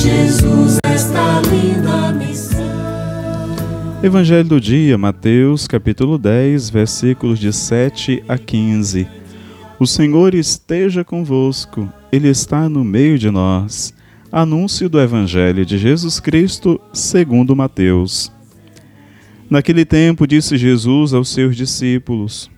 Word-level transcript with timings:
Jesus 0.00 0.78
esta 0.82 1.42
linda 1.42 2.10
missão. 2.12 2.58
Evangelho 4.02 4.48
do 4.48 4.58
dia, 4.58 4.96
Mateus, 4.96 5.68
capítulo 5.68 6.16
10, 6.16 6.70
versículos 6.70 7.38
de 7.38 7.52
7 7.52 8.24
a 8.26 8.38
15. 8.38 9.06
O 9.78 9.86
Senhor 9.86 10.34
esteja 10.34 11.04
convosco, 11.04 11.86
Ele 12.10 12.28
está 12.28 12.66
no 12.66 12.82
meio 12.82 13.18
de 13.18 13.30
nós. 13.30 13.92
Anúncio 14.32 14.88
do 14.88 14.98
Evangelho 14.98 15.66
de 15.66 15.76
Jesus 15.76 16.18
Cristo, 16.18 16.80
segundo 16.94 17.54
Mateus. 17.54 18.32
Naquele 19.50 19.84
tempo 19.84 20.26
disse 20.26 20.56
Jesus 20.56 21.12
aos 21.12 21.28
seus 21.28 21.54
discípulos: 21.54 22.50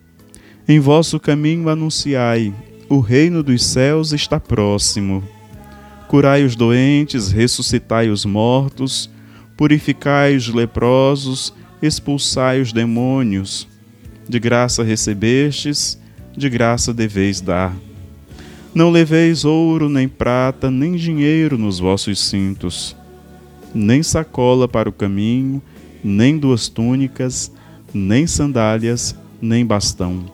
Em 0.68 0.78
vosso 0.78 1.18
caminho 1.18 1.68
anunciai: 1.68 2.54
o 2.88 3.00
reino 3.00 3.42
dos 3.42 3.64
céus 3.64 4.12
está 4.12 4.38
próximo. 4.38 5.24
Curai 6.12 6.44
os 6.44 6.54
doentes, 6.54 7.32
ressuscitai 7.32 8.10
os 8.10 8.26
mortos, 8.26 9.08
purificai 9.56 10.36
os 10.36 10.46
leprosos, 10.46 11.54
expulsai 11.80 12.60
os 12.60 12.70
demônios. 12.70 13.66
De 14.28 14.38
graça 14.38 14.82
recebestes, 14.82 15.98
de 16.36 16.50
graça 16.50 16.92
deveis 16.92 17.40
dar. 17.40 17.74
Não 18.74 18.90
leveis 18.90 19.46
ouro, 19.46 19.88
nem 19.88 20.06
prata, 20.06 20.70
nem 20.70 20.96
dinheiro 20.96 21.56
nos 21.56 21.78
vossos 21.78 22.22
cintos, 22.22 22.94
nem 23.74 24.02
sacola 24.02 24.68
para 24.68 24.90
o 24.90 24.92
caminho, 24.92 25.62
nem 26.04 26.36
duas 26.36 26.68
túnicas, 26.68 27.50
nem 27.94 28.26
sandálias, 28.26 29.16
nem 29.40 29.64
bastão, 29.64 30.26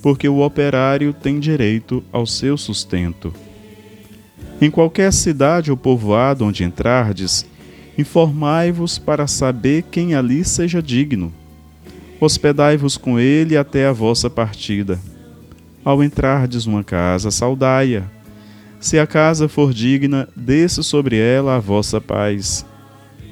porque 0.00 0.28
o 0.28 0.42
operário 0.42 1.12
tem 1.12 1.40
direito 1.40 2.04
ao 2.12 2.24
seu 2.24 2.56
sustento. 2.56 3.34
Em 4.60 4.70
qualquer 4.70 5.12
cidade 5.12 5.70
ou 5.70 5.76
povoado 5.76 6.44
onde 6.44 6.64
entrardes, 6.64 7.46
informai-vos 7.96 8.98
para 8.98 9.26
saber 9.26 9.84
quem 9.90 10.14
ali 10.14 10.44
seja 10.44 10.82
digno. 10.82 11.32
Hospedai-vos 12.20 12.96
com 12.96 13.20
ele 13.20 13.56
até 13.56 13.86
a 13.86 13.92
vossa 13.92 14.28
partida. 14.28 14.98
Ao 15.84 16.02
entrardes 16.02 16.66
numa 16.66 16.82
casa, 16.82 17.30
saudai-a. 17.30 18.02
Se 18.80 18.98
a 18.98 19.06
casa 19.06 19.48
for 19.48 19.72
digna, 19.72 20.28
desça 20.34 20.82
sobre 20.82 21.16
ela 21.16 21.56
a 21.56 21.60
vossa 21.60 22.00
paz. 22.00 22.66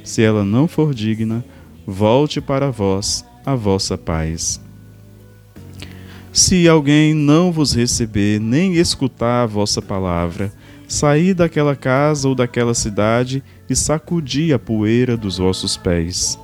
Se 0.04 0.22
ela 0.22 0.44
não 0.44 0.68
for 0.68 0.94
digna, 0.94 1.44
volte 1.84 2.40
para 2.40 2.70
vós 2.70 3.24
a 3.44 3.56
vossa 3.56 3.98
paz. 3.98 4.60
Se 6.32 6.68
alguém 6.68 7.14
não 7.14 7.50
vos 7.50 7.74
receber, 7.74 8.38
nem 8.40 8.74
escutar 8.74 9.42
a 9.42 9.46
vossa 9.46 9.82
palavra, 9.82 10.52
saí 10.88 11.34
daquela 11.34 11.74
casa 11.74 12.28
ou 12.28 12.34
daquela 12.34 12.74
cidade 12.74 13.42
e 13.68 13.74
sacudi 13.74 14.52
a 14.52 14.58
poeira 14.58 15.16
dos 15.16 15.38
vossos 15.38 15.76
pés. 15.76 16.38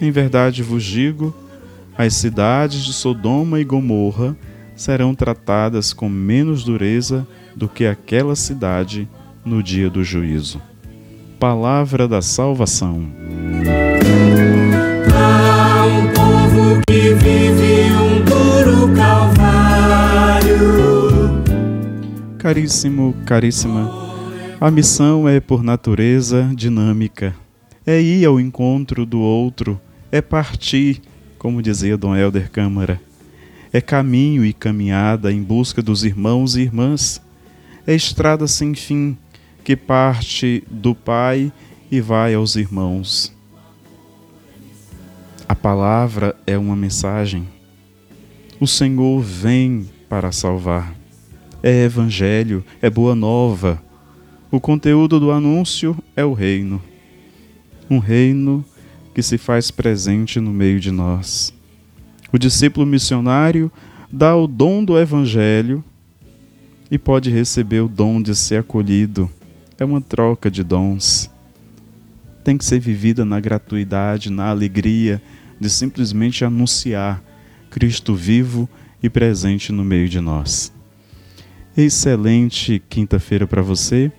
Em 0.00 0.10
verdade 0.10 0.62
vos 0.62 0.84
digo, 0.84 1.34
as 1.96 2.14
cidades 2.14 2.84
de 2.84 2.92
Sodoma 2.92 3.60
e 3.60 3.64
Gomorra 3.64 4.36
serão 4.74 5.14
tratadas 5.14 5.92
com 5.92 6.08
menos 6.08 6.62
dureza 6.62 7.26
do 7.54 7.68
que 7.68 7.86
aquela 7.86 8.36
cidade 8.36 9.08
no 9.44 9.62
dia 9.62 9.88
do 9.88 10.04
juízo. 10.04 10.60
Palavra 11.40 12.06
da 12.06 12.20
salvação. 12.20 13.06
Há 15.14 15.84
povo 16.14 16.82
que 16.86 17.14
vive 17.14 17.75
Caríssimo, 22.46 23.12
caríssima, 23.26 23.90
a 24.60 24.70
missão 24.70 25.28
é 25.28 25.40
por 25.40 25.64
natureza 25.64 26.48
dinâmica. 26.54 27.34
É 27.84 28.00
ir 28.00 28.24
ao 28.24 28.38
encontro 28.38 29.04
do 29.04 29.18
outro, 29.18 29.80
é 30.12 30.22
partir, 30.22 31.02
como 31.38 31.60
dizia 31.60 31.96
Dom 31.96 32.14
Helder 32.14 32.48
Câmara. 32.48 33.00
É 33.72 33.80
caminho 33.80 34.44
e 34.44 34.52
caminhada 34.52 35.32
em 35.32 35.42
busca 35.42 35.82
dos 35.82 36.04
irmãos 36.04 36.54
e 36.54 36.60
irmãs. 36.60 37.20
É 37.84 37.96
estrada 37.96 38.46
sem 38.46 38.76
fim 38.76 39.18
que 39.64 39.74
parte 39.74 40.62
do 40.70 40.94
Pai 40.94 41.52
e 41.90 42.00
vai 42.00 42.32
aos 42.32 42.54
irmãos. 42.54 43.34
A 45.48 45.54
palavra 45.56 46.36
é 46.46 46.56
uma 46.56 46.76
mensagem. 46.76 47.48
O 48.60 48.68
Senhor 48.68 49.20
vem 49.20 49.90
para 50.08 50.30
salvar. 50.30 51.05
É 51.68 51.82
evangelho, 51.82 52.64
é 52.80 52.88
boa 52.88 53.16
nova. 53.16 53.82
O 54.52 54.60
conteúdo 54.60 55.18
do 55.18 55.32
anúncio 55.32 55.98
é 56.14 56.24
o 56.24 56.32
reino. 56.32 56.80
Um 57.90 57.98
reino 57.98 58.64
que 59.12 59.20
se 59.20 59.36
faz 59.36 59.72
presente 59.72 60.38
no 60.38 60.52
meio 60.52 60.78
de 60.78 60.92
nós. 60.92 61.52
O 62.32 62.38
discípulo 62.38 62.86
missionário 62.86 63.68
dá 64.12 64.36
o 64.36 64.46
dom 64.46 64.84
do 64.84 64.96
evangelho 64.96 65.82
e 66.88 66.96
pode 66.96 67.30
receber 67.30 67.80
o 67.80 67.88
dom 67.88 68.22
de 68.22 68.36
ser 68.36 68.60
acolhido. 68.60 69.28
É 69.76 69.84
uma 69.84 70.00
troca 70.00 70.48
de 70.48 70.62
dons. 70.62 71.28
Tem 72.44 72.56
que 72.56 72.64
ser 72.64 72.78
vivida 72.78 73.24
na 73.24 73.40
gratuidade, 73.40 74.30
na 74.30 74.50
alegria 74.50 75.20
de 75.60 75.68
simplesmente 75.68 76.44
anunciar 76.44 77.20
Cristo 77.70 78.14
vivo 78.14 78.68
e 79.02 79.10
presente 79.10 79.72
no 79.72 79.84
meio 79.84 80.08
de 80.08 80.20
nós. 80.20 80.75
Excelente 81.76 82.82
quinta-feira 82.88 83.46
para 83.46 83.60
você. 83.60 84.10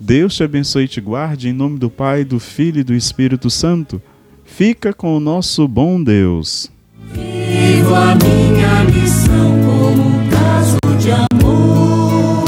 Deus 0.00 0.34
te 0.34 0.42
abençoe 0.42 0.84
e 0.84 0.88
te 0.88 1.00
guarde 1.00 1.48
em 1.48 1.52
nome 1.52 1.78
do 1.78 1.90
Pai, 1.90 2.24
do 2.24 2.40
Filho 2.40 2.80
e 2.80 2.84
do 2.84 2.94
Espírito 2.94 3.50
Santo. 3.50 4.00
Fica 4.44 4.92
com 4.94 5.16
o 5.16 5.20
nosso 5.20 5.68
bom 5.68 6.02
Deus. 6.02 6.72
Vivo 7.12 7.94
a 7.94 8.14
minha 8.16 8.84
missão 8.84 9.60
como 9.64 10.08
um 10.08 10.28
caso 10.30 10.78
de 10.98 11.10
amor. 11.10 12.44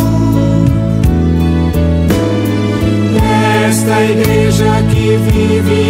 Esta 3.69 4.03
igreja 4.03 4.83
que 4.91 5.17
vive 5.19 5.85